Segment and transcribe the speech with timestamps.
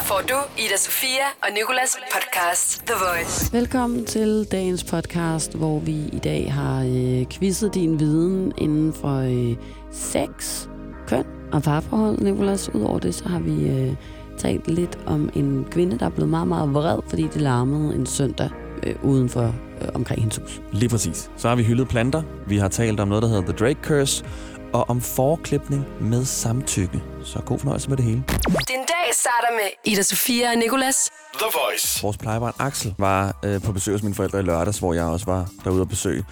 [0.00, 3.52] Her får du Ida Sofia og Nikolas podcast The Voice.
[3.52, 9.16] Velkommen til dagens podcast, hvor vi i dag har øh, quizzet din viden inden for
[9.16, 9.56] øh,
[9.92, 10.66] sex,
[11.06, 12.74] køn og parforhold, Nikolas.
[12.74, 13.94] Udover det, så har vi øh,
[14.38, 18.06] talt lidt om en kvinde, der er blevet meget, meget vred, fordi det larmede en
[18.06, 18.50] søndag
[18.82, 20.60] øh, uden for øh, omkring hendes hus.
[20.72, 21.30] Lige præcis.
[21.36, 22.22] Så har vi hyldet planter.
[22.46, 24.24] Vi har talt om noget, der hedder The Drake Curse.
[24.72, 27.02] Og om forklipning med samtykke.
[27.30, 28.24] Så god fornøjelse med det hele.
[28.68, 31.10] Din dag starter med Ida Sofia og Nikolas.
[31.34, 32.02] The Voice.
[32.02, 35.26] Vores plejebarn Axel var øh, på besøg hos mine forældre i lørdags, hvor jeg også
[35.26, 36.24] var derude at besøge.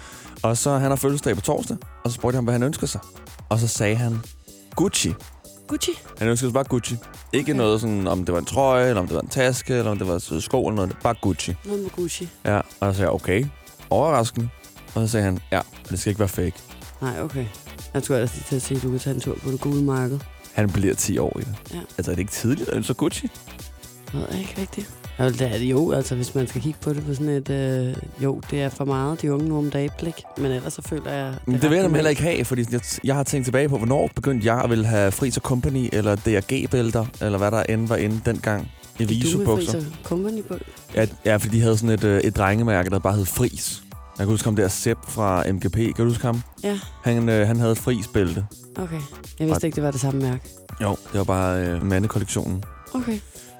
[0.43, 2.87] Og så han har fødselsdag på torsdag, og så spurgte jeg ham, hvad han ønsker
[2.87, 3.01] sig.
[3.49, 4.19] Og så sagde han
[4.75, 5.13] Gucci.
[5.67, 5.91] Gucci.
[6.17, 6.95] Han ønskede sig bare Gucci.
[7.33, 9.91] Ikke noget sådan, om det var en trøje, eller om det var en taske, eller
[9.91, 10.97] om det var sko eller noget.
[11.03, 11.55] Bare Gucci.
[11.65, 12.29] Noget med Gucci.
[12.45, 13.45] Ja, og så sagde jeg, okay.
[13.89, 14.49] Overraskende.
[14.95, 16.53] Og så sagde han, ja, det skal ikke være fake.
[17.01, 17.45] Nej, okay.
[17.93, 19.83] Jeg tror ellers til at sige, at du kan tage en tur på det gule
[19.83, 20.19] marked.
[20.59, 21.47] Han bliver 10 år det.
[21.73, 21.79] Ja.
[21.97, 23.27] Altså, er det ikke tidligt at sig Gucci?
[24.13, 24.89] Jeg ved ikke rigtigt.
[25.19, 27.49] Ja, det er det jo, altså hvis man skal kigge på det på sådan et...
[27.49, 30.13] Øh, jo, det er for meget de unge nu om dagen blik.
[30.37, 31.33] Men ellers så føler jeg...
[31.45, 34.09] Men det vil jeg heller ikke have, fordi jeg, jeg har tænkt tilbage på, hvornår
[34.15, 38.21] begyndte jeg at ville have Fris Company, eller DRG-bælter, eller hvad der end var inde
[38.25, 38.71] dengang.
[38.99, 39.81] I Viso-bukser.
[40.03, 40.55] Company på.
[40.95, 43.83] Ja, ja, fordi de havde sådan et, øh, et drengemærke, der bare hed Fris.
[44.17, 45.75] Jeg kan huske ham der Sepp fra MGP.
[45.75, 46.41] Kan du huske ham?
[46.63, 48.45] Ja, Han, øh, han havde Fris-bælte.
[48.75, 48.99] okay.
[49.39, 50.43] Jeg vidste ikke, det var det samme mærke.
[50.81, 52.63] Jo, det var bare øh, mandekollektionen.
[52.93, 53.19] Okay.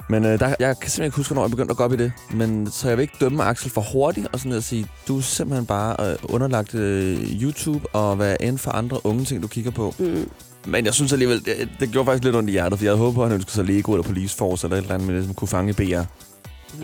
[0.10, 1.96] Men øh, der, jeg kan simpelthen ikke huske, hvornår jeg begyndte at gå op i
[1.96, 2.12] det.
[2.34, 5.22] Men så jeg vil ikke dømme Axel for hurtigt og sådan at sige, du er
[5.22, 9.72] simpelthen bare øh, underlagt øh, YouTube og hvad end for andre unge ting, du kigger
[9.72, 9.96] på.
[10.00, 10.30] Mm.
[10.68, 13.00] Men jeg synes alligevel, det, det gjorde faktisk lidt ondt i hjertet, for jeg havde
[13.00, 15.16] håbet på, at han ønskede sig Lego eller Police Force eller et eller andet, men
[15.16, 16.02] ligesom kunne fange BR.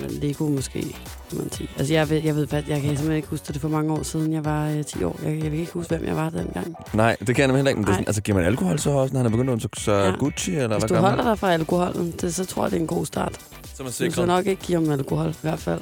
[0.09, 0.81] Lego måske,
[1.29, 1.69] kan man sige.
[1.77, 3.61] Altså, jeg ved, jeg ved jeg kan simpelthen ikke huske det.
[3.61, 4.33] For mange år siden.
[4.33, 5.19] Jeg var øh, 10 år.
[5.23, 6.75] Jeg, jeg kan ikke huske, hvem jeg var dengang.
[6.93, 7.77] Nej, det kan jeg nemlig heller ikke.
[7.79, 9.53] Men det er sådan, altså, giver man alkohol så også, når han er begyndt at
[9.53, 10.11] undersøge så Ja.
[10.19, 11.25] Gucci, eller Hvis hvad du gør holder man?
[11.25, 13.39] dig fra alkoholen, det, så tror jeg, det er en god start.
[13.75, 15.81] Så man Du skal nok ikke give ham alkohol, i hvert fald.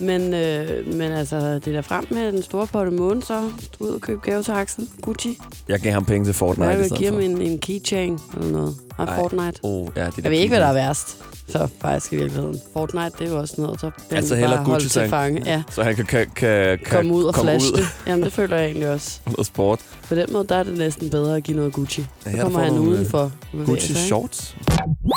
[0.00, 3.40] Men, øh, men altså, det er der frem med den store potte måne, så
[3.78, 4.88] du ud og købe gave til Axel.
[5.02, 5.38] Gucci.
[5.68, 8.76] Jeg gav ham penge til Fortnite jeg vil give ham en, en keychain eller noget.
[9.00, 9.16] Og Ej.
[9.16, 9.60] Fortnite.
[9.62, 11.16] Oh, ja, det Jeg ved ikke, hvad der er værst.
[11.48, 12.60] Så faktisk i virkeligheden.
[12.72, 15.42] Fortnite, det er jo også noget, så den Altså bare Gucci til fange.
[15.46, 17.76] Ja, Så han kan, kan, kan, kan komme ud og komme flashe ud.
[17.78, 17.86] det.
[18.06, 19.20] Jamen, det føler jeg egentlig også.
[19.26, 19.80] noget sport.
[20.08, 22.06] På den måde, der er det næsten bedre at give noget Gucci.
[22.26, 23.32] Ja, Så kommer han øh, udenfor.
[23.66, 24.54] Gucci shorts.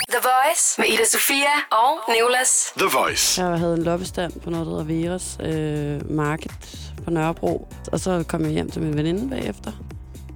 [0.09, 2.73] The Voice med Ida Sofia og Nikolas.
[2.77, 3.43] The Voice.
[3.43, 6.51] Jeg havde en loppestand på noget, der hedder Veras øh, Market
[7.05, 7.67] på Nørrebro.
[7.91, 9.71] Og så kom jeg hjem til min veninde bagefter.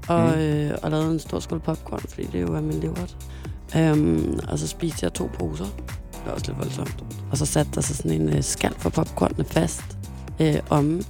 [0.08, 0.41] Og, mm.
[0.41, 3.16] øh, og lavede en stor skål popcorn, fordi det jo er min livret.
[3.75, 5.66] Um, og så spiste jeg to poser.
[5.66, 7.03] Det var også lidt voldsomt.
[7.31, 9.97] Og så satte der sig sådan en øh, skal for popcornene fast
[10.41, 11.01] øh, om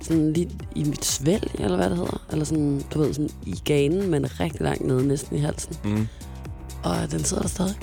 [0.00, 2.26] sådan lige i mit svælg, eller hvad det hedder.
[2.32, 5.76] Eller sådan, du ved, sådan i ganen, men rigtig langt nede, næsten i halsen.
[5.84, 6.06] Mm.
[6.84, 7.74] Og den sidder der stadig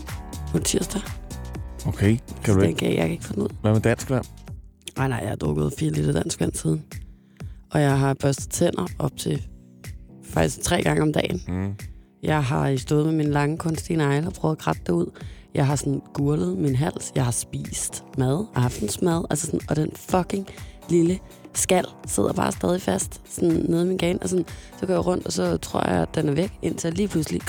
[0.52, 1.02] på tirsdag.
[1.86, 2.86] Okay, kan du ikke?
[2.86, 3.50] jeg kan ikke få den ud.
[3.62, 4.26] Hvad med dansk vand?
[4.98, 6.84] Nej, nej, jeg har drukket 4 liter dansk vand siden.
[7.72, 9.48] Og jeg har børstet tænder op til
[10.24, 11.42] faktisk tre gange om dagen.
[11.48, 11.76] Mm.
[12.24, 15.06] Jeg har stået med min lange kunstige negle og prøvet at kratte det ud.
[15.54, 17.12] Jeg har sådan gurlet min hals.
[17.16, 19.24] Jeg har spist mad, aftensmad.
[19.30, 20.48] Altså sådan, og den fucking
[20.90, 21.20] lille
[21.54, 24.20] skal sidder bare stadig fast sådan nede i min gane.
[24.22, 24.46] Og sådan,
[24.80, 27.08] så går jeg rundt, og så tror jeg, at den er væk, indtil jeg lige
[27.08, 27.42] pludselig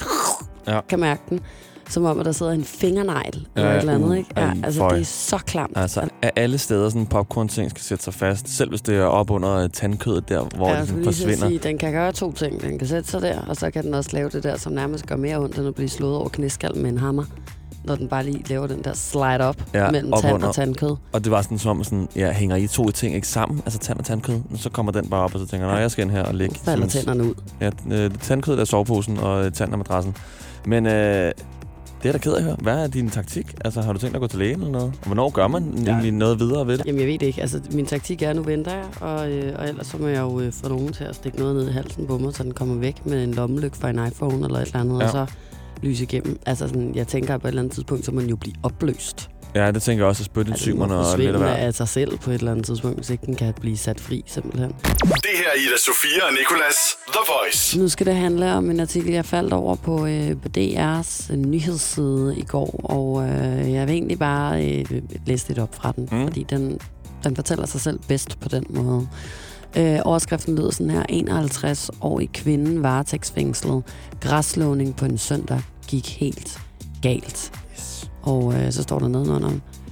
[0.66, 0.80] Ja.
[0.88, 1.40] kan mærke den.
[1.88, 4.08] Som om, at der sidder en fingernegl eller Ja, et eller andet.
[4.08, 4.30] uh, Ikke?
[4.36, 4.92] Ja, altså, føj.
[4.92, 5.72] det er så klamt.
[5.76, 8.48] Altså, af alle steder, sådan en popcorn-ting skal sætte sig fast.
[8.56, 11.46] Selv hvis det er op under øh, tandkødet der, hvor ja, det sådan forsvinder.
[11.48, 12.60] sige, den kan gøre to ting.
[12.62, 15.06] Den kan sætte sig der, og så kan den også lave det der, som nærmest
[15.06, 17.24] gør mere ondt, end at blive slået over knæskallen med en hammer.
[17.84, 20.48] Når den bare lige laver den der slide up Ja, mellem op tand under.
[20.48, 20.96] og tandkød.
[21.12, 23.62] Og det var sådan, som om, sådan, ja, hænger I to ting ikke sammen?
[23.64, 24.40] Altså tand og tandkød.
[24.56, 26.34] Så kommer den bare op, og så tænker jeg, nej, jeg skal ind her og
[26.34, 26.54] lægge...
[26.54, 27.34] Så falder tænderne ud.
[27.60, 30.16] Ja, øh, tandkødet er soveposen, og øh, tand er madrassen.
[30.66, 31.32] Men øh,
[32.02, 32.56] det er da ked af at høre.
[32.60, 33.54] Hvad er din taktik?
[33.64, 34.92] Altså, har du tænkt at gå til lægen eller noget?
[35.00, 35.90] Og hvornår gør man Ja.
[35.90, 36.86] egentlig noget videre ved det?
[36.86, 37.40] Jamen, jeg ved det ikke.
[37.40, 40.20] Altså, min taktik er, at nu venter jeg, og, øh, og ellers så må jeg
[40.20, 42.52] jo øh, få nogen til at stikke noget ned i halsen på mig, så den
[42.54, 45.04] kommer væk med en lommelygte fra en iPhone eller et eller andet, Ja.
[45.04, 45.26] og så
[45.82, 46.38] lyse igennem.
[46.46, 48.54] Altså, sådan, jeg tænker, at på et eller andet tidspunkt, så må den jo blive
[48.62, 49.30] opløst.
[49.54, 51.56] Ja, det tænker jeg også, at Altså, må spytensymerne og lidt af hvert.
[51.56, 54.24] af sig selv på et eller andet tidspunkt, hvis ikke den kan blive sat fri,
[54.26, 54.70] simpelthen.
[54.70, 56.76] Det her er Ida Sofia og Nikolas.
[57.08, 57.78] The Voice.
[57.78, 61.38] Nu skal det handle om en artikel, jeg faldt over på, øh, på DR's øh,
[61.38, 64.84] nyhedsside i går, og øh, jeg vil egentlig bare øh,
[65.26, 66.18] læse lidt op fra den, Mm.
[66.18, 66.26] mm.
[66.26, 66.78] fordi den,
[67.24, 69.08] den fortæller sig selv bedst på den måde.
[69.76, 71.02] Øh, overskriften lyder sådan her.
[71.10, 73.82] 51-årig kvinde varetægtsfængslet.
[74.20, 76.58] Græslåning på en søndag gik helt
[77.02, 77.52] galt.
[78.22, 79.50] Og øh, så står der nedenunder.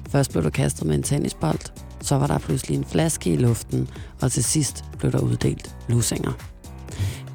[0.09, 1.61] Først blev der kastet med en tennisbold,
[2.01, 3.89] så var der pludselig en flaske i luften,
[4.21, 6.33] og til sidst blev der uddelt lusinger.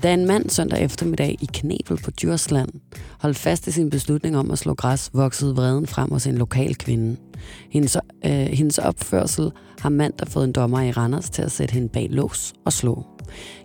[0.04, 2.70] Da en mand søndag eftermiddag i Knebel på Djursland
[3.20, 6.76] holdt fast i sin beslutning om at slå græs, voksede vreden frem hos en lokal
[6.76, 7.18] kvinde.
[7.70, 11.90] Hendes, øh, hendes opførsel har mandag fået en dommer i Randers til at sætte hende
[11.90, 13.06] bag lås og slå.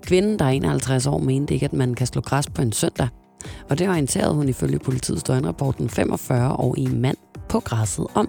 [0.02, 3.08] Kvinden, der er 51 år, mente ikke, at man kan slå græs på en søndag.
[3.70, 7.16] Og det orienterede hun ifølge politiets døgnrapporten 45 år i en mand
[7.48, 8.28] på græsset om.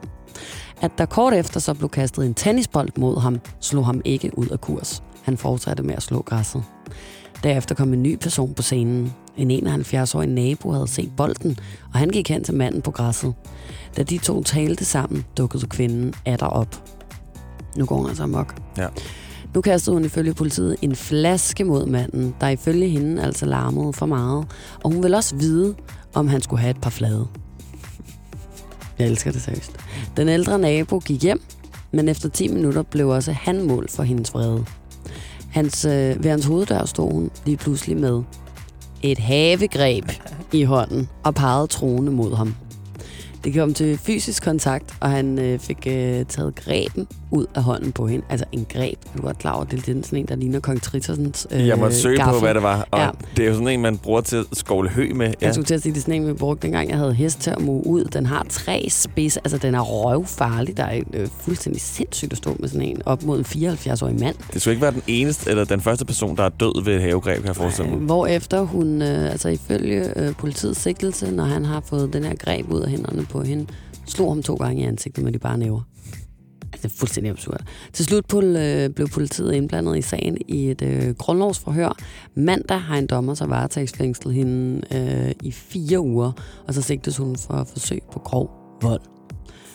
[0.82, 4.48] At der kort efter så blev kastet en tennisbold mod ham, slog ham ikke ud
[4.48, 5.04] af kurs.
[5.24, 6.64] Han fortsatte med at slå græsset.
[7.44, 9.14] Derefter kom en ny person på scenen.
[9.38, 11.58] En 71-årig nabo havde set bolden,
[11.94, 13.34] og han gik hen til manden på græsset.
[13.98, 16.84] Da de to talte sammen, dukkede kvinden atter op.
[17.78, 18.56] Nu går hun altså amok.
[18.78, 18.88] Ja.
[19.56, 24.06] Nu kastede hun ifølge politiet en flaske mod manden, der ifølge hende altså larmede for
[24.06, 24.46] meget.
[24.84, 25.76] Og hun ville også vide,
[26.14, 27.28] om han skulle have et par flade.
[29.00, 29.72] Jeg elsker det seriøst.
[30.18, 31.42] Den ældre nabo gik hjem,
[31.92, 34.66] men efter 10 minutter blev også han mål for hendes vrede.
[35.50, 38.24] Hans, øh, ved hans hoveddør stod hun lige pludselig med
[39.04, 40.12] et havegreb
[40.54, 42.56] i hånden og pegede troende mod ham.
[43.44, 47.92] Det kom til fysisk kontakt, og han øh, fik øh, taget greben ud af hånden
[47.92, 48.26] på hende.
[48.30, 48.98] Altså en greb.
[49.14, 51.78] Du er godt klar over, det er sådan en, der ligner Kong Tritorsens øh, Jeg
[51.80, 52.34] måtte søge gaffel.
[52.34, 52.88] på, hvad det var.
[52.92, 53.06] Og Ja.
[53.06, 53.12] ja.
[53.38, 55.34] det er jo sådan en, man bruger til at skovle hø med.
[55.42, 57.40] Jeg skulle til at sige, det er sådan en, vi brugte dengang, jeg havde hest
[57.40, 58.04] til at muge ud.
[58.06, 60.78] Den har tre spidser, altså den er røvfarlig.
[60.78, 64.36] Der er øh, fuldstændig sindssygt at stå med sådan en op mod en 74-årig mand.
[64.54, 67.02] Det skulle ikke være den eneste, eller den første person, der er død ved et
[67.02, 68.00] havegreb, kan jeg forestille mig.
[68.00, 72.36] Hvor efter hun, øh, altså ifølge øh, politiets sigtelse, når han har fået den her
[72.36, 73.68] greb ud af hænderne på hende,
[74.08, 75.82] slog ham to gange i ansigtet med de bare næver.
[76.74, 77.62] Altså, det er fuldstændig absurd.
[77.94, 81.98] Til slut pol, øh, blev politiet indblandet i sagen i et øh, grundlovsforhør.
[82.36, 86.32] Mandag har en dommer så varetægtsfængslet hende øh, i fire uger,
[86.68, 88.52] og så sigtes hun for forsøg på grov
[88.82, 89.02] vold.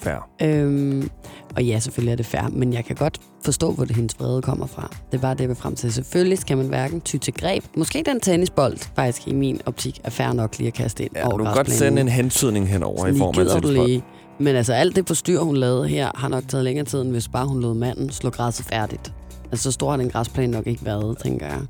[0.06, 0.28] Fair.
[0.42, 1.10] Øhm,
[1.56, 4.42] og ja, selvfølgelig er det fair, men jeg kan godt forstå, hvor det hendes vrede
[4.42, 4.90] kommer fra.
[5.12, 5.92] Det bare det, jeg vil frem til.
[5.92, 7.64] Selvfølgelig skal man hverken ty til greb.
[7.76, 11.26] Måske den tennisbold, faktisk i min optik, er fair nok lige at kaste ind Ja,
[11.28, 13.86] over du kan godt sende en hentydning henover Sådan i form af tennisbold.
[13.88, 14.02] lige.
[14.40, 17.10] Men altså, alt det på styr, hun lavede her, har nok taget længere tid, end
[17.10, 19.12] hvis bare hun lod manden slå græsset færdigt.
[19.50, 21.60] Altså, så stor har den græsplæne nok ikke været, tænker jeg.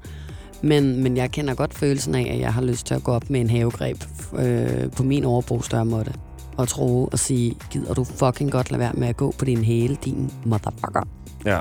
[0.62, 3.30] Men, men jeg kender godt følelsen af, at jeg har lyst til at gå op
[3.30, 4.04] med en havegreb
[4.38, 6.12] øh, på min overbrugsdørmåtte.
[6.56, 9.64] Og tro og sige, gider du fucking godt lade være med at gå på din
[9.64, 11.08] hæle, din motherfucker.
[11.44, 11.60] Ja.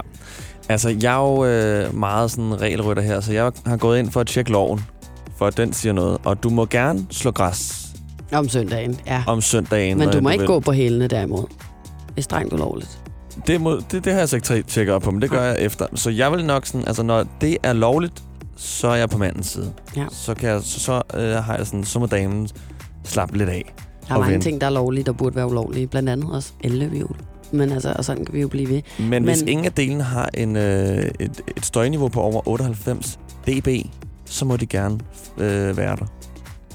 [0.69, 4.19] Altså, jeg er jo øh, meget sådan regelrytter her, så jeg har gået ind for
[4.21, 4.81] at tjekke loven,
[5.38, 6.18] for at den siger noget.
[6.24, 7.86] Og du må gerne slå græs
[8.31, 9.24] Om søndagen, ja.
[9.27, 9.97] om søndagen.
[9.97, 10.33] Men du må vil.
[10.33, 11.44] ikke gå på hælene derimod.
[12.07, 13.00] Det er strengt ulovligt.
[13.48, 15.59] Det, må, det, det har jeg så ikke tjekket op på, men det gør jeg
[15.59, 15.86] efter.
[15.95, 18.24] Så jeg vil nok sådan, altså når det er lovligt,
[18.56, 19.74] så er jeg på mandens side.
[19.95, 20.06] Ja.
[20.12, 22.50] Så, kan jeg, så, så øh, har jeg sådan, så må damen
[23.03, 23.74] slappe lidt af.
[24.07, 24.50] Der er mange vente.
[24.50, 25.88] ting, der er lovlige, der burde være ulovlige.
[25.88, 27.16] Blandt andet også elløbehjul.
[27.52, 28.81] Men altså, og sådan kan vi jo blive ved.
[29.00, 33.19] Men, Men hvis ingen af delene har en, øh, et, et støjniveau på over 98
[33.48, 33.68] dB,
[34.25, 35.00] så må de gerne
[35.38, 36.06] øh, være der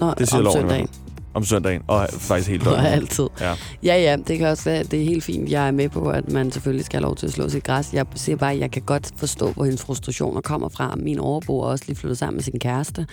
[0.00, 0.88] Nå, Det siger om loven søndagen.
[1.34, 2.88] Om søndagen, og faktisk helt Og døgnet.
[2.88, 3.26] altid.
[3.40, 3.54] Ja.
[3.82, 5.50] Ja, ja, det kan også være, det er helt fint.
[5.50, 7.92] Jeg er med på, at man selvfølgelig skal have lov til at slå sit græs.
[7.94, 10.94] Jeg siger bare, at jeg kan godt forstå, hvor hendes frustrationer kommer fra.
[10.96, 13.06] Min overbo er også lige flyttet sammen med sin kæreste,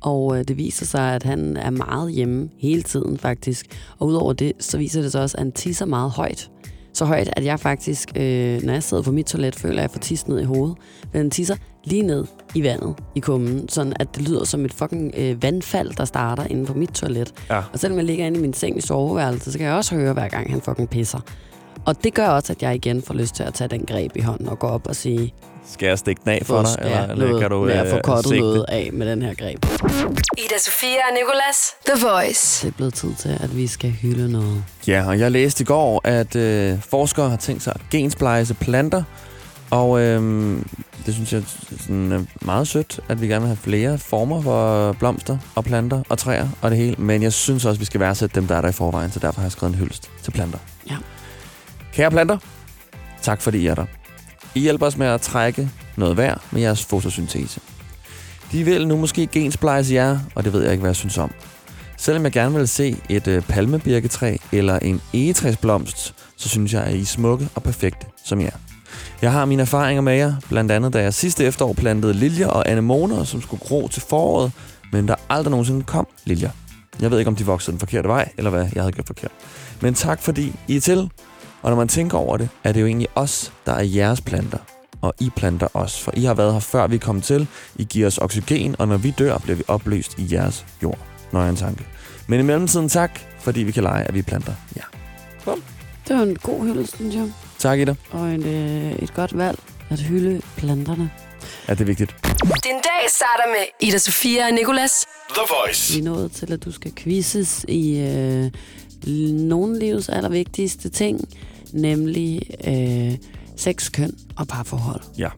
[0.00, 3.66] og øh, det viser sig, at han er meget hjemme hele tiden faktisk.
[3.98, 6.50] Og udover det, så viser det sig også, at han tisser meget højt.
[6.94, 9.90] Så højt, at jeg faktisk, øh, når jeg sidder på mit toilet, føler, at jeg
[9.90, 10.76] får tis ned i hovedet.
[11.12, 12.24] Men han tisser lige ned
[12.54, 16.44] i vandet i kummen, sådan at det lyder som et fucking øh, vandfald, der starter
[16.44, 17.32] inde på mit toilet.
[17.50, 17.62] Ja.
[17.72, 20.12] Og selvom jeg ligger inde i min seng i soveværelset, så kan jeg også høre,
[20.12, 21.20] hver gang han fucking pisser.
[21.86, 24.20] Og det gør også, at jeg igen får lyst til at tage den greb i
[24.20, 25.34] hånden og gå op og sige,
[25.70, 26.70] Skal jeg stikke den af for dig?
[26.84, 29.34] eller, eller noget kan du med at få øh, kottet noget af med den her
[29.34, 29.64] greb.
[30.38, 31.74] Ida Sofia og Nicolas.
[31.86, 32.66] The Voice.
[32.66, 34.64] Det er blevet tid til, at vi skal hylde noget.
[34.86, 39.02] Ja, og jeg læste i går, at øh, forskere har tænkt sig at gensplejse planter,
[39.70, 40.22] og øh,
[41.06, 41.44] det synes jeg er
[41.80, 46.02] sådan, øh, meget sødt, at vi gerne vil have flere former for blomster og planter
[46.08, 46.96] og træer og det hele.
[46.98, 49.18] Men jeg synes også, at vi skal værdsætte dem, der er der i forvejen, så
[49.18, 50.58] derfor har jeg skrevet en hyldest til planter.
[50.90, 50.96] Ja.
[51.94, 52.38] Kære planter,
[53.22, 53.86] tak fordi I er der.
[54.54, 57.60] I hjælper os med at trække noget værd med jeres fotosyntese.
[58.52, 61.30] De vil nu måske gensplice jer, og det ved jeg ikke, hvad jeg synes om.
[61.96, 66.94] Selvom jeg gerne vil se et øh, palmebirketræ eller en egetræsblomst, så synes jeg, at
[66.94, 68.56] I er smukke og perfekte som jer.
[69.22, 72.68] Jeg har mine erfaringer med jer, blandt andet da jeg sidste efterår plantede liljer og
[72.68, 74.52] anemoner, som skulle gro til foråret,
[74.92, 76.50] men der aldrig nogensinde kom liljer.
[77.00, 79.32] Jeg ved ikke, om de voksede den forkerte vej, eller hvad jeg havde gjort forkert.
[79.80, 81.10] Men tak fordi I er til,
[81.64, 84.58] og når man tænker over det, er det jo egentlig os, der er jeres planter,
[85.02, 87.46] og I planter os, for I har været her før vi kom til.
[87.76, 90.98] I giver os oxygen, og når vi dør, bliver vi opløst i jeres jord.
[91.32, 91.84] Nå, en tanke.
[92.26, 94.84] Men i mellemtiden tak, fordi vi kan lege, at vi planter jer.
[96.08, 97.32] Det var en god hyldest, synes jeg.
[97.58, 97.94] Tak, Ida.
[98.10, 99.58] Og en, øh, et godt valg
[99.90, 101.10] at hylde planterne.
[101.66, 102.16] at det er vigtigt.
[102.42, 105.06] Din dag starter med Ida Sofia og Nicolas.
[105.28, 105.92] The Voice.
[105.92, 108.50] Vi er nået til, at du skal quizzes i øh,
[109.32, 111.28] nogle af livets allervigtigste ting,
[111.74, 113.16] nemlig øh,
[113.56, 115.00] sex, køn og parforhold.
[115.18, 115.28] Ja.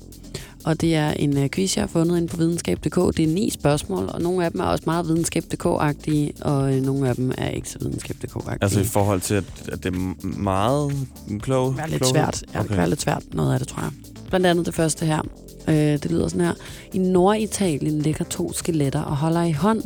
[0.64, 3.16] Og det er en øh, quiz, jeg har fundet inde på videnskab.dk.
[3.16, 7.08] Det er ni spørgsmål, og nogle af dem er også meget videnskab.dk-agtige, og øh, nogle
[7.08, 8.58] af dem er ikke så videnskab.dk-agtige.
[8.60, 11.08] Altså i forhold til, at, at det er meget
[11.40, 11.72] klog.
[11.72, 12.14] Det er lidt kloghed?
[12.14, 12.44] svært.
[12.54, 13.90] Ja, det kan være lidt svært, noget af det, tror jeg.
[14.28, 15.22] Blandt andet det første her.
[15.68, 16.54] Øh, det lyder sådan her.
[16.92, 19.82] I Norditalien ligger to skeletter og holder i hånd.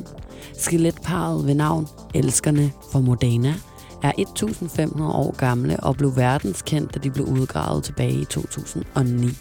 [0.58, 3.54] Skeletparet ved navn Elskerne for Modena
[4.02, 9.38] er 1500 år gamle og blev verdenskendt, da de blev udgravet tilbage i 2009.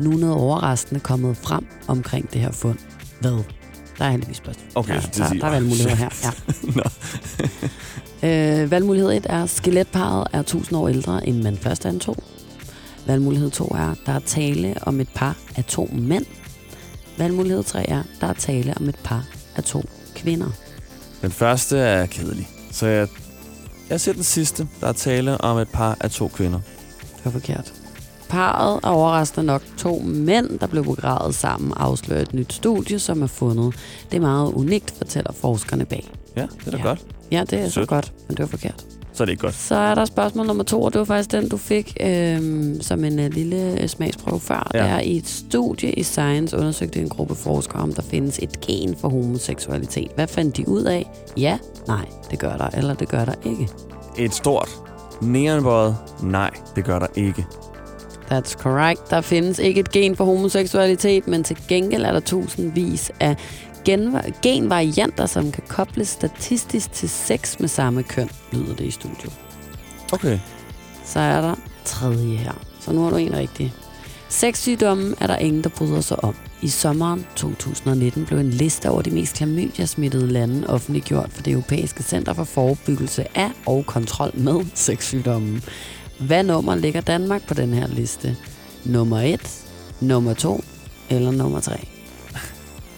[0.00, 2.78] Nu er noget overraskende kommet frem omkring det her fund.
[3.20, 3.44] Hvad?
[3.98, 4.70] Der er heldigvis spørgsmål.
[4.74, 6.08] Okay, ja, der, der er valgmuligheder her.
[6.76, 6.82] Ja.
[8.22, 12.16] Øh, valgmulighed 1 er, skeletparet er 1000 år ældre, end man først antog.
[13.06, 16.24] Valgmulighed 2 er, der er tale om et par af to mænd.
[17.18, 19.24] Valgmulighed 3 er, der er tale om et par
[19.56, 19.82] af to
[20.14, 20.46] kvinder.
[21.22, 22.48] Den første er kedelig.
[22.72, 23.08] Så jeg,
[23.90, 24.68] jeg siger den sidste.
[24.80, 26.60] Der er tale om et par af to kvinder.
[27.16, 27.72] Det var forkert.
[28.28, 33.22] Parret er overraskende nok to mænd, der blev begravet sammen, afslører et nyt studie, som
[33.22, 33.74] er fundet.
[34.10, 36.10] Det er meget unikt, fortæller forskerne bag.
[36.36, 36.82] Ja, det er da Ja.
[36.82, 37.06] godt.
[37.32, 37.88] Ja, det er så Sødt.
[37.88, 38.84] godt, men det var forkert.
[39.18, 39.54] Så er det ikke godt.
[39.54, 43.04] Så er der spørgsmål nummer to, og det var faktisk den, du fik øhm, som
[43.04, 44.70] en øh, lille øh, smagsprøve før.
[44.74, 44.84] Ja.
[44.84, 44.92] Ja.
[44.92, 48.96] Der i et studie i Science undersøgte en gruppe forskere, om der findes et gen
[49.00, 50.10] for homoseksualitet.
[50.14, 51.10] Hvad fandt de ud af?
[51.36, 53.68] Ja, nej, det gør der, eller det gør der ikke.
[54.18, 54.68] Et stort
[55.22, 57.46] neonbøjet nej, det gør der ikke.
[58.32, 59.10] That's correct.
[59.10, 63.36] Der findes ikke et gen for homoseksualitet, men til gengæld er der tusindvis af
[64.42, 69.32] genvarianter, som kan kobles statistisk til sex med samme køn, lyder det i studiet.
[70.12, 70.38] Okay.
[71.04, 71.54] Så er der
[71.84, 72.52] tredje her.
[72.80, 73.74] Så nu har du en rigtig.
[74.28, 76.34] Sexsygdomme er der ingen, der bryder sig om.
[76.62, 82.02] I sommeren 2019 blev en liste over de mest klamydia-smittede lande offentliggjort for det europæiske
[82.02, 85.62] center for forebyggelse af og kontrol med sexsygdomme.
[86.20, 88.36] Hvad nummer ligger Danmark på den her liste?
[88.84, 89.64] Nummer 1,
[90.00, 90.64] nummer 2
[91.10, 91.97] eller nummer 3?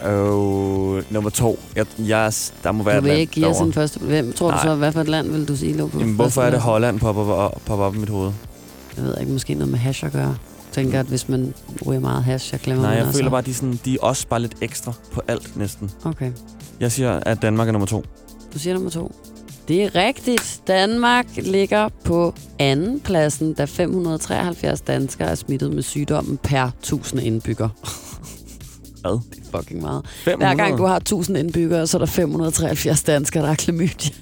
[0.03, 1.59] Og nummer to.
[1.77, 2.33] Jeg, jeg,
[2.65, 3.67] der må være Du et vil land ikke give os derovre.
[3.67, 4.01] en første...
[4.01, 4.63] Hvem tror Nej.
[4.63, 6.61] du så, hvad for et land vil du sige lå på Jamen, hvorfor er det?
[6.61, 8.33] Holland popper op, popper op i mit hoved?
[8.97, 10.27] Jeg ved ikke, måske noget med hash at gøre.
[10.29, 11.55] Jeg tænker, at hvis man
[11.87, 13.19] ryger meget hash, jeg glemmer Nej, jeg altså.
[13.19, 15.91] føler bare, at de, er sådan, de er også bare lidt ekstra på alt næsten.
[16.05, 16.33] Okay.
[16.81, 18.05] Jeg siger, at Danmark er nummer to.
[18.55, 19.15] Du siger nummer to.
[19.69, 20.61] Det er rigtigt.
[20.67, 27.69] Danmark ligger på anden pladsen, da 573 danskere er smittet med sygdommen per 1000 indbygger.
[29.01, 29.19] Hvad?
[29.31, 30.03] Det er fucking meget.
[30.09, 30.55] 500?
[30.55, 34.15] Hver gang du har 1000 indbyggere, så er der 573 danskere, der har klamydia.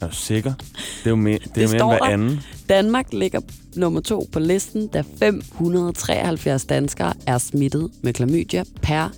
[0.00, 0.52] Er du sikker?
[0.98, 2.40] Det er jo mere, det er Det jo mere end hver anden.
[2.68, 3.40] Danmark ligger
[3.76, 9.08] nummer to på listen, da 573 danskere er smittet med klamydia per,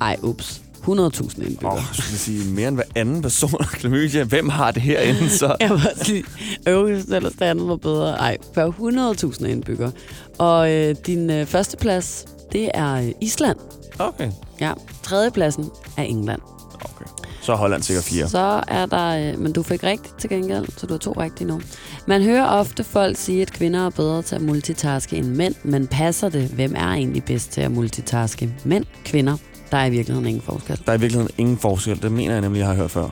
[0.00, 1.72] ej ups, 100.000 indbyggere.
[1.72, 4.24] Åh, oh, jeg sige, mere end hver anden person har klamydia.
[4.24, 5.56] Hvem har det herinde så?
[5.60, 6.24] Jeg var også lige
[6.68, 8.18] øverst eller standet var bedre.
[8.18, 9.92] Ej, per 100.000 indbyggere.
[10.38, 13.58] Og øh, din øh, første plads, det er øh, Island.
[13.98, 14.30] Okay.
[14.60, 16.40] Ja, tredjepladsen er England.
[16.74, 17.04] okay.
[17.42, 18.28] Så er Holland sikkert fire.
[18.28, 21.48] Så er der, øh, men du fik rigtigt til gengæld, så du har to rigtige
[21.48, 21.60] nu.
[22.06, 25.86] Man hører ofte folk sige, at kvinder er bedre til at multitaske end mænd, men
[25.86, 26.48] passer det?
[26.48, 28.54] Hvem er egentlig bedst til at multitaske?
[28.64, 29.36] Mænd, kvinder?
[29.70, 30.80] Der er i virkeligheden ingen forskel.
[30.86, 32.02] Der er i virkeligheden ingen forskel.
[32.02, 33.02] Det mener jeg nemlig, jeg har hørt før.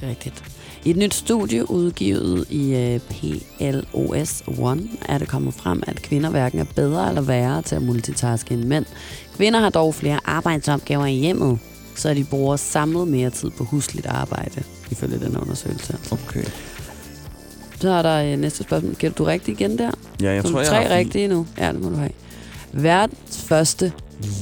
[0.00, 0.44] Det er rigtigt.
[0.84, 6.30] I et nyt studie udgivet i øh, PLOS One er det kommet frem, at kvinder
[6.30, 8.84] hverken er bedre eller værre til at multitaske end mænd.
[9.36, 11.58] Kvinder har dog flere arbejdsopgaver i hjemmet,
[11.96, 15.96] så de bruger samlet mere tid på husligt arbejde, ifølge den undersøgelse.
[16.10, 16.44] Okay.
[17.80, 18.94] Så er der øh, næste spørgsmål.
[18.94, 19.90] Gætter du rigtigt igen der?
[20.22, 20.96] Ja, jeg Så tror, jeg tre har fire.
[20.98, 21.46] rigtige nu.
[21.58, 22.10] Ja, det må du have.
[22.72, 23.92] Verdens første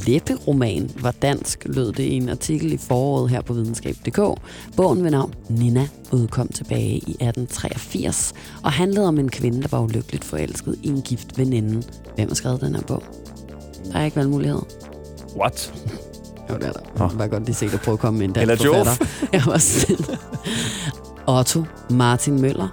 [0.07, 4.21] læpperoman var dansk, lød det i en artikel i foråret her på videnskab.dk.
[4.77, 9.81] Bogen ved navn Nina udkom tilbage i 1883 og handlede om en kvinde, der var
[9.81, 11.83] ulykkeligt forelsket i en gift veninde.
[12.15, 13.03] Hvem har skrevet den her bog?
[13.93, 14.63] Der er ikke valgmuligheder.
[15.37, 15.73] What?
[16.51, 16.81] Jo, det er der.
[16.99, 19.07] Jeg var godt lige se dig prøve at komme med en dansk Eller forfatter.
[19.33, 20.17] Jeg var sådan.
[21.27, 22.69] Otto Martin Møller,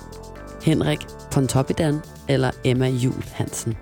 [0.64, 1.00] Henrik
[1.32, 3.76] Pontoppidan eller Emma Jul Hansen.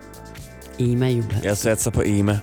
[0.79, 1.43] Emma Jul Hansen.
[1.43, 2.39] Jeg satser på Ema.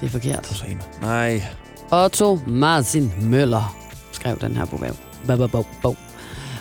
[0.00, 0.64] Det er forkert.
[0.68, 0.82] Ema.
[1.02, 1.42] Nej.
[1.90, 3.76] Otto Martin Møller
[4.12, 4.80] skrev den her bog.
[5.26, 5.96] Bo, bo, bo, bo.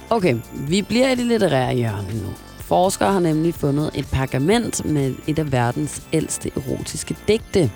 [0.09, 2.29] Okay, vi bliver i det litterære hjørne nu.
[2.59, 7.71] Forskere har nemlig fundet et pergament med et af verdens ældste erotiske digte.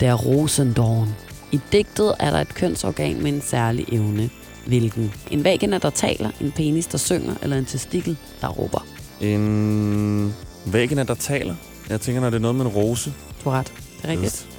[0.00, 1.08] Der Rosendorn.
[1.52, 4.30] I digtet er der et kønsorgan med en særlig evne.
[4.66, 5.12] Hvilken?
[5.30, 8.86] En vagina, der taler, en penis, der synger, eller en testikel, der råber.
[9.20, 10.34] En
[10.66, 11.54] væggene, der taler.
[11.88, 13.12] Jeg tænker, når det er noget med en rose.
[13.44, 13.72] Du har ret.
[14.02, 14.49] Det er rigtigt.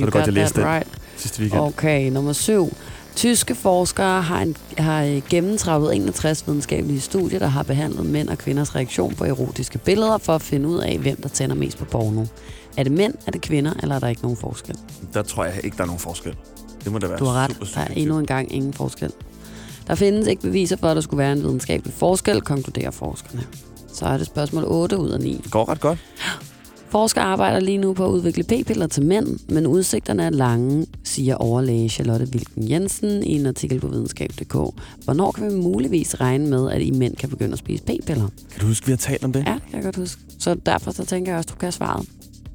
[0.00, 0.88] Er det godt, jeg læste den right.
[1.16, 1.60] sidste weekend.
[1.60, 2.72] Okay, nummer syv.
[3.16, 8.38] Tyske forskere har, en, har øh, gennemtrappet 61 videnskabelige studier, der har behandlet mænd og
[8.38, 11.84] kvinders reaktion på erotiske billeder, for at finde ud af, hvem der tænder mest på
[11.84, 12.24] porno.
[12.76, 14.76] Er det mænd, er det kvinder, eller er der ikke nogen forskel?
[15.14, 16.36] Der tror jeg ikke, der er nogen forskel.
[16.84, 19.12] Det må da være Du har ret, super der er endnu en gang ingen forskel.
[19.86, 23.42] Der findes ikke beviser for, at der skulle være en videnskabelig forskel, konkluderer forskerne.
[23.92, 25.40] Så er det spørgsmål 8 ud af 9.
[25.44, 25.98] Det går ret godt.
[26.90, 31.34] Forskere arbejder lige nu på at udvikle p-piller til mænd, men udsigterne er lange, siger
[31.34, 34.52] overlæge Charlotte Wilken Jensen i en artikel på videnskab.dk.
[35.04, 38.28] Hvornår kan vi muligvis regne med, at I mænd kan begynde at spise p-piller?
[38.50, 39.44] Kan du huske, vi har talt om det?
[39.46, 40.20] Ja, det kan jeg godt huske.
[40.38, 42.06] Så derfor så tænker jeg også, du kan have svaret.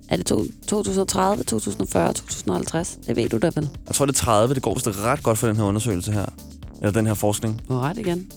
[0.10, 2.98] Er det to- 2030, 2040, 2050?
[3.08, 3.70] Det ved du da vel.
[3.88, 4.54] Jeg tror, det er 30.
[4.56, 6.26] Det går vist ret godt for den her undersøgelse her.
[6.82, 7.62] Eller den her forskning.
[7.68, 8.28] Du har ret igen.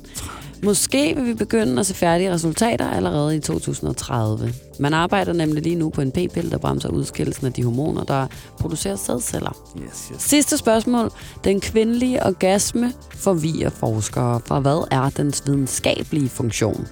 [0.63, 4.53] Måske vil vi begynde at se færdige resultater allerede i 2030.
[4.79, 8.27] Man arbejder nemlig lige nu på en p-pille, der bremser udskillelsen af de hormoner, der
[8.61, 9.57] producerer sædceller.
[9.79, 10.23] Yes, yes.
[10.23, 11.11] Sidste spørgsmål.
[11.45, 16.87] Den kvindelige orgasme forvirrer forskere fra, hvad er dens videnskabelige funktion?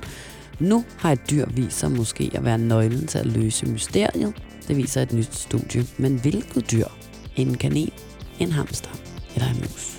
[0.60, 4.32] Nu har et dyr vist sig måske at være nøglen til at løse mysteriet.
[4.68, 5.86] Det viser et nyt studie.
[5.98, 6.86] Men hvilket dyr?
[7.36, 7.92] En kanin,
[8.38, 8.90] en hamster
[9.34, 9.93] eller en mus?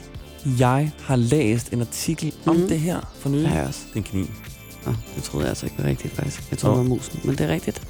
[0.60, 2.68] Jeg har læst en artikel om Mhm.
[2.68, 3.42] det her for nylig.
[3.44, 3.80] Det har jeg også.
[3.88, 4.32] Det er en kanin.
[4.86, 6.44] Nå, det troede jeg altså ikke var rigtigt, faktisk.
[6.52, 6.84] Jeg troede, Nå.
[6.84, 7.82] det var musen, men det er rigtigt.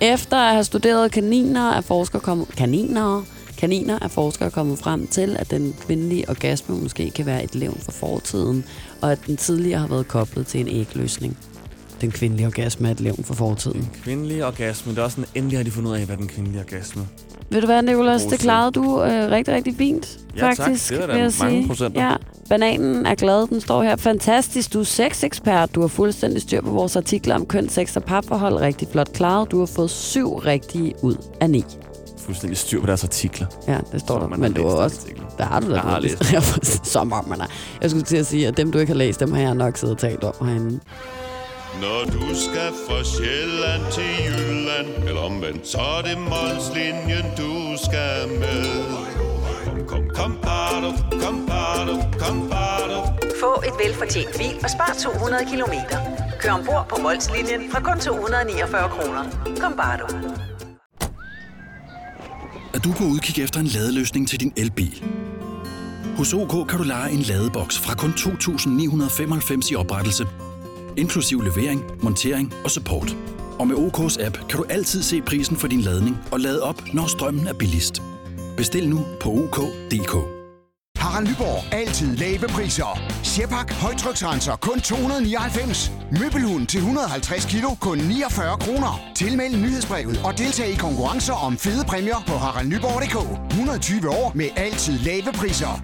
[0.00, 2.48] Efter at have studeret kaniner, er forskere kommet...
[2.48, 3.22] Kaniner?
[3.58, 7.78] Kaniner er forskere kommet frem til, at den kvindelige orgasme måske kan være et levn
[7.80, 8.64] for fortiden,
[9.02, 11.36] og at den tidligere har været koblet til en ægløsning.
[12.00, 13.90] Den kvindelige orgasme er et levn for fortiden.
[14.04, 14.92] Kvindelig orgasme.
[14.92, 17.06] Det er også sådan, endelig har de fundet ud af, hvad den kvindelige orgasme.
[17.50, 18.22] Ved du hvad, Nicolas?
[18.24, 20.56] Det klarede du øh, rigtig, rigtig fint, Ja, tak.
[20.56, 20.90] faktisk.
[20.90, 21.66] Det var da mange sige.
[21.66, 22.08] procenter.
[22.10, 22.16] Ja,
[22.48, 23.46] bananen er glad.
[23.48, 23.96] Den står her.
[23.96, 24.72] Fantastisk.
[24.72, 25.74] Du er sexekspert.
[25.74, 28.54] Du har fuldstændig styr på vores artikler om køn, sex og parforhold.
[28.54, 29.50] Rigtig flot klaret.
[29.50, 31.64] Du har fået syv rigtige ud af ni.
[32.18, 33.46] Fuldstændig styr på deres artikler.
[33.68, 34.28] Ja, det står der.
[34.28, 34.96] man Men du har også...
[35.06, 35.24] den artikel.
[35.38, 36.40] Der har du da Jeg har læst Ja.
[36.84, 37.50] Som om man har.
[37.82, 39.76] Jeg skulle til at sige, at dem, du ikke har læst, dem har jeg nok
[39.76, 40.80] siddet og talt om herinde.
[41.82, 47.52] Når du skal fra Sjælland til Jylland Eller omvendt, så er det Molslinjen, du
[47.84, 48.64] skal med
[49.64, 50.90] Kom, kom, kom, bado,
[51.22, 52.98] kom, bado, kom, bado.
[53.40, 55.98] Få et velfortjent bil og spar 200 kilometer.
[56.40, 59.24] Kør ombord på Molslinjen fra kun 249 kroner.
[59.60, 60.06] Kom bare du.
[62.74, 65.04] er du på udkig efter en ladeløsning til din elbil.
[66.16, 70.26] Hos OK kan du lege en ladeboks fra kun 2.995 i oprettelse,
[70.96, 73.16] inklusiv levering, montering og support.
[73.58, 76.82] Og med OK's app kan du altid se prisen for din ladning og lade op,
[76.94, 78.02] når strømmen er billigst.
[78.56, 80.40] Bestil nu på OK.dk.
[81.00, 81.74] Harald Nyborg.
[81.74, 83.00] Altid lave priser.
[83.22, 83.72] Sjehpak.
[83.72, 84.56] Højtryksrenser.
[84.56, 85.92] Kun 299.
[86.20, 87.68] Møbelhund til 150 kilo.
[87.80, 89.00] Kun 49 kroner.
[89.14, 93.16] Tilmeld nyhedsbrevet og deltag i konkurrencer om fede præmier på haraldnyborg.dk.
[93.50, 95.82] 120 år med altid lave priser.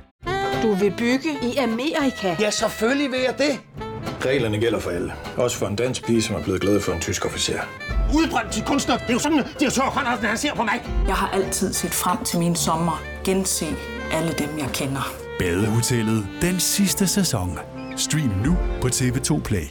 [0.62, 2.36] Du vil bygge i Amerika?
[2.40, 3.54] Ja, selvfølgelig vil jeg det.
[4.24, 5.12] Reglerne gælder for alle.
[5.36, 7.60] Også for en dansk pige, som er blevet glad for en tysk officer.
[8.14, 8.96] Udbrændt til kunstner.
[8.96, 10.80] Det er jo sådan, at de har tørt, han ser på mig.
[11.06, 13.02] Jeg har altid set frem til min sommer.
[13.24, 13.66] Gense
[14.12, 15.12] alle dem, jeg kender.
[15.38, 17.58] Badehotellet den sidste sæson.
[17.96, 19.64] Stream nu på TV2 Play.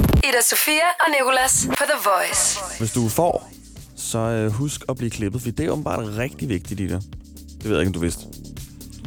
[0.00, 2.58] Ida Sofia og Nicolas på The Voice.
[2.78, 3.50] Hvis du får,
[3.96, 7.02] så øh, husk at blive klippet, for det er åbenbart rigtig vigtigt i det.
[7.58, 8.22] Det ved jeg ikke, om du vidste.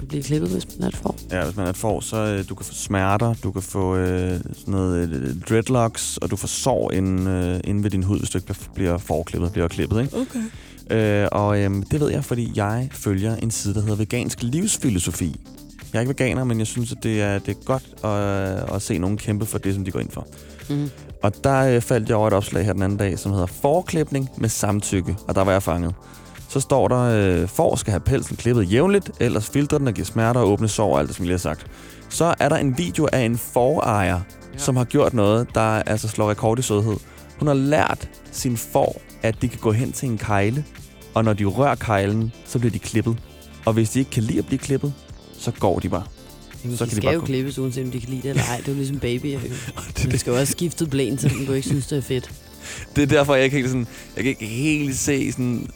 [0.06, 1.16] At blive klippet, hvis man er et får.
[1.32, 3.96] Ja, hvis man er et får, så øh, du kan få smerter, du kan få
[3.96, 8.20] øh, sådan noget øh, dreadlocks, og du får sår inden, øh, inden ved din hud,
[8.20, 10.18] hvis du ikke bliver- forklippet, bliver klippet, ikke?
[10.18, 11.22] Okay.
[11.24, 15.40] Øh, og øh, det ved jeg, fordi jeg følger en side, der hedder Vegansk Livsfilosofi.
[15.94, 18.82] Jeg er ikke veganer, men jeg synes, at det er, det er godt at, at
[18.82, 20.28] se nogen kæmpe for det, som de går ind for.
[20.70, 20.90] Mm.
[21.24, 24.30] Og der øh, faldt jeg over et opslag her den anden dag, som hedder Forklipning
[24.38, 25.94] med samtykke, og der var jeg fanget.
[26.50, 30.06] Så står der, øh, får skal have pelsen klippet jævnligt, ellers filtrer den og giver
[30.06, 31.66] smerter og åbne sår, og alt det, som jeg lige har sagt.
[32.10, 34.20] Så er der en video af en forejer,
[34.54, 34.58] ja.
[34.58, 36.96] som har gjort noget, der altså slår rekord i sødhed.
[37.40, 40.66] Hun har lært sin får, at de kan gå hen til en kejle,
[41.14, 43.18] og når de rører kejlen, så bliver de klippet.
[43.66, 44.94] Og hvis de ikke kan lide at blive klippet,
[45.40, 46.04] så går de bare.
[46.64, 47.26] Jamen, Så de kan de skal bare jo gå.
[47.26, 48.58] klippes, uanset om de kan lide det eller ej.
[48.58, 49.40] Det er jo ligesom babyer.
[49.40, 50.10] jo.
[50.12, 50.86] Du skal jo også skifte
[51.18, 52.32] til, om du ikke synes, det er fedt.
[52.96, 55.70] Det er derfor, jeg ikke helt, sådan, jeg kan ikke helt se sådan,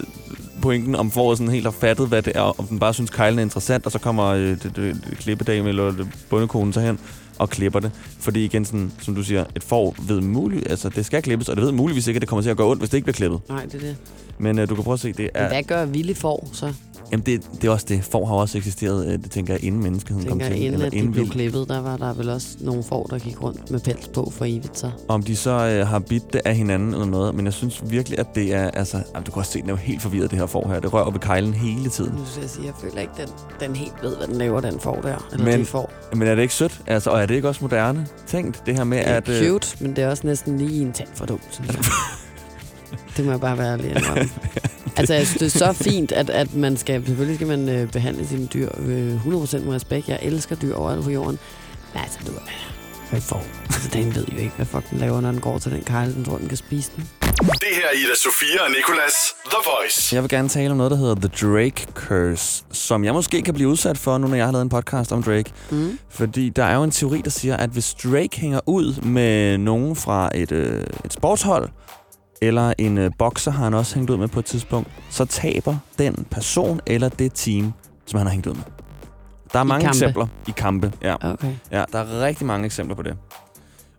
[0.69, 3.39] pointen, om foråret sådan helt har fattet, hvad det er, om den bare synes, kejlen
[3.39, 6.99] er interessant, og så kommer øh, det, det, klippedame eller det, bondekonen så hen
[7.38, 7.91] og klipper det.
[8.19, 11.55] Fordi igen, sådan, som du siger, et får ved muligt, altså det skal klippes, og
[11.55, 13.13] det ved muligvis ikke, at det kommer til at gå ondt, hvis det ikke bliver
[13.13, 13.39] klippet.
[13.49, 13.95] Nej, det er det.
[14.38, 15.47] Men øh, du kan prøve at se, det Men er...
[15.47, 16.73] hvad gør vilde får så?
[17.12, 18.04] Jamen, det, det er også det.
[18.04, 20.65] Får har også eksisteret, øh, det tænker jeg, inden menneskeheden Jeg kom tænker, til.
[20.65, 23.19] inden at de inden blev vi- klippet, der var der vel også nogle får, der
[23.19, 24.91] gik rundt med pels på for evigt så.
[25.08, 27.36] Om de så øh, har bidt det af hinanden eller noget.
[27.36, 28.69] Men jeg synes virkelig, at det er...
[28.72, 30.80] Altså, jamen, du kan også se, den er jo helt forvirret, det her får her.
[30.80, 32.12] Det rører i kejlen hele tiden.
[32.13, 33.28] Nu skal jeg sige, jeg føler ikke, den,
[33.67, 35.28] den helt ved, hvad den laver, den får der.
[35.32, 35.91] Eller Men- de får.
[36.13, 36.82] Men er det ikke sødt?
[36.88, 38.08] Altså, og er det ikke også moderne?
[38.28, 39.30] Tænkt det her med, Det er at...
[39.30, 41.84] øh, cute, men det er også næsten lige en tand for dumt, synes jeg.
[43.17, 44.30] det må jeg bare være indrømme.
[44.97, 47.06] Altså, jeg synes, det er så fint, at, at man skal...
[47.06, 50.10] Selvfølgelig skal man øh, behandle sine dyr øh, 100% med respekt.
[50.10, 51.39] Jeg elsker dyr overalt på jorden.
[51.93, 52.32] Men altså, du
[53.10, 53.43] hvad får?
[53.65, 56.13] Altså, den ved jo ikke, hvad fuck den laver, når den går til den kejle,
[56.13, 57.10] den tror, den kan spise den.
[57.39, 59.13] Det her er Ida Sofia og Nicolas
[59.45, 60.15] The Voice.
[60.15, 63.54] Jeg vil gerne tale om noget, der hedder The Drake Curse, som jeg måske kan
[63.54, 65.52] blive udsat for, nu når jeg har lavet en podcast om Drake.
[65.69, 65.99] Mm.
[66.10, 69.95] Fordi der er jo en teori, der siger, at hvis Drake hænger ud med nogen
[69.95, 71.69] fra et, øh, et sportshold,
[72.41, 75.75] eller en øh, bokser har han også hængt ud med på et tidspunkt, så taber
[75.99, 77.73] den person eller det team,
[78.06, 78.63] som han har hængt ud med.
[79.54, 79.97] Der er I mange kampe?
[79.97, 80.93] eksempler i kampe.
[81.02, 81.32] Ja.
[81.32, 81.54] Okay.
[81.71, 83.17] ja, der er rigtig mange eksempler på det.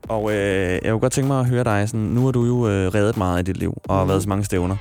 [0.09, 0.39] Og øh,
[0.73, 1.89] jeg kunne godt tænke mig at høre dig.
[1.89, 4.09] Sådan, nu har du jo øh, reddet meget i dit liv, og mm.
[4.09, 4.77] været så mange stævner.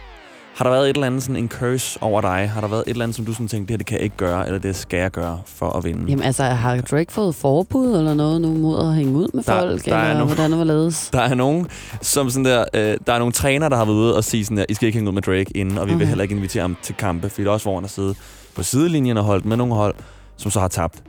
[0.60, 2.50] Har der været et eller andet sådan en curse over dig?
[2.54, 4.04] Har der været et eller andet, som du sådan tænkte, det her det kan jeg
[4.04, 6.06] ikke gøre, eller det skal jeg gøre for at vinde?
[6.08, 9.60] Jamen altså, har Drake fået forbud eller noget nu mod at hænge ud med Der-
[9.60, 9.86] folk?
[9.86, 11.10] der er eller nogen- hvordan det var ledes?
[11.14, 11.68] Der er nogen,
[12.02, 14.58] som sådan der, øh, der er nogle træner, der har været ude og sige sådan
[14.58, 15.98] der, I skal ikke hænge ud med Drake inden, og vi okay.
[16.00, 18.18] vil heller ikke invitere ham til kampe, fordi det er også, hvor han har siddet
[18.56, 19.96] på sidelinjen og holdt med nogle hold,
[20.38, 21.04] som så har tabt.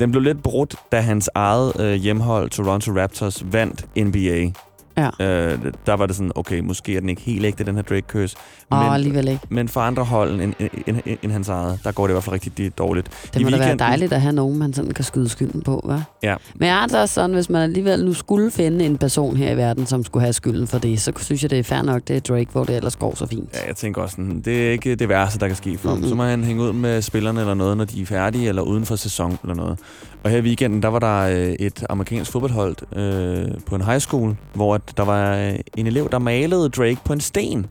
[0.00, 4.50] Den blev lidt brudt, da hans eget øh, hjemhold, Toronto Raptors, vandt NBA.
[4.96, 5.08] Ja.
[5.20, 8.06] Øh, der var det sådan, okay, måske er den ikke helt ægte, den her Drake
[8.08, 8.36] Curse.
[8.72, 9.40] Åh, alligevel ikke.
[9.48, 12.14] Men for andre hold end, end, end, end, end hans eget, der går det i
[12.14, 13.28] hvert fald rigtig dårligt.
[13.34, 15.84] Det I må da være dejligt at have nogen, man sådan kan skyde skylden på,
[15.84, 16.18] hva'?
[16.22, 16.34] Ja.
[16.54, 19.56] Men har altså også sådan, hvis man alligevel nu skulle finde en person her i
[19.56, 22.16] verden, som skulle have skylden for det, så synes jeg, det er fair nok, det
[22.16, 23.48] er Drake, hvor det ellers går så fint.
[23.54, 25.98] Ja, jeg tænker også sådan, det er ikke det værste, der kan ske for ham.
[25.98, 26.08] Mm-mm.
[26.08, 28.86] Så må han hænge ud med spillerne eller noget, når de er færdige, eller uden
[28.86, 29.78] for sæson eller noget.
[30.22, 34.00] Og her i weekenden, der var der øh, et amerikansk fodboldhold øh, på en high
[34.00, 37.66] school, hvor at der var øh, en elev, der malede Drake på en sten.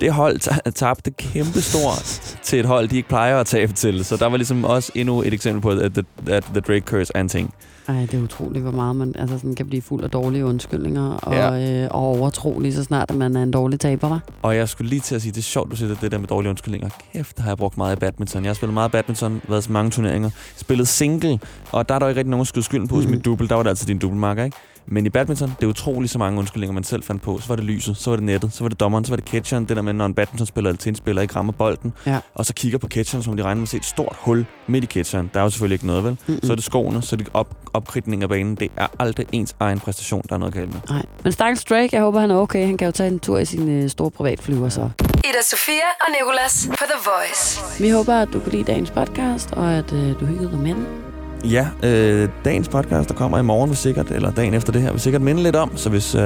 [0.00, 4.04] Det hold ta- tabte kæmpe stort til et hold, de ikke plejer at tabe til.
[4.04, 7.12] Så der var ligesom også endnu et eksempel på, at the, at the Drake Curse
[7.14, 7.54] er en ting.
[7.88, 11.10] Ej, det er utroligt, hvor meget man altså sådan kan blive fuld af dårlige undskyldninger
[11.12, 11.82] og, Ja.
[11.84, 14.20] øh, og overtro lige så snart, at man er en dårlig taber, var.
[14.42, 16.28] Og jeg skulle lige til at sige, det er sjovt, du siger det, der med
[16.28, 16.88] dårlige undskyldninger.
[17.12, 18.42] Kæft, har jeg brugt meget i badminton.
[18.44, 20.30] Jeg har spillet meget badminton, været til mange turneringer.
[20.56, 21.38] Spillet single,
[21.72, 22.94] og der er der ikke rigtig nogen at skyde skylden på.
[22.96, 23.10] Mm.
[23.10, 24.56] Mit double, der var det altid din doublemarker, ikke?
[24.86, 27.38] Men i badminton, det er utroligt så mange undskyldninger, man selv fandt på.
[27.38, 29.24] Så var det lyset, så var det nettet, så var det dommeren, så var det
[29.28, 29.64] catcheren.
[29.64, 32.18] Det der med, når en badmintonspiller eller tennisspiller ikke rammer bolden, Ja.
[32.34, 34.84] og så kigger på catcheren, som de regner med at se et stort hul midt
[34.84, 35.30] i catcheren.
[35.34, 36.16] Der er jo selvfølgelig ikke noget, vel?
[36.26, 36.40] Mm-mm.
[36.42, 38.54] Så er det skoene, så er det op, opkridning af banen.
[38.54, 40.80] Det er aldrig ens egen præstation, der er noget galt med.
[40.90, 41.02] Nej.
[41.24, 42.66] Men stakkels Drake, jeg håber, han er okay.
[42.66, 44.90] Han kan jo tage en tur i sin øh, store privatflyver, så.
[45.00, 47.60] Ida Sofia og Nicolas på The Voice.
[47.82, 50.74] Vi håber, at du kan lide dagens podcast, og at øh, du hyggede dig med
[50.74, 51.09] den.
[51.44, 54.92] Ja, øh, dagens podcast, der kommer i morgen, vil sikkert, eller dagen efter det her,
[54.92, 55.76] vil sikkert minde lidt om.
[55.76, 56.20] Så hvis øh,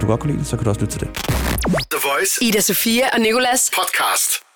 [0.00, 1.08] du godt kunne lide det, så kan du også lytte til det.
[1.90, 4.47] The Voice Ida Sofia og Nicolas podcast.